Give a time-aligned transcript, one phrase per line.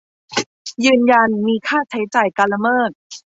[0.85, 2.91] ยืนยันมีค่าใช้จ่ายการละเมิด